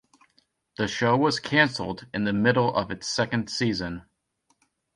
The 0.79 0.87
show 0.87 1.15
was 1.15 1.39
canceled 1.39 2.07
in 2.11 2.23
the 2.23 2.33
middle 2.33 2.75
of 2.75 2.89
its 2.89 3.07
second 3.07 3.51
season. 3.51 4.01